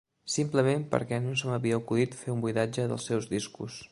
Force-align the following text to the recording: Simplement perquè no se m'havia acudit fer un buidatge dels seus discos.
Simplement 0.35 0.85
perquè 0.93 1.19
no 1.25 1.33
se 1.41 1.51
m'havia 1.51 1.77
acudit 1.83 2.19
fer 2.23 2.35
un 2.37 2.43
buidatge 2.47 2.89
dels 2.93 3.09
seus 3.13 3.31
discos. 3.37 3.81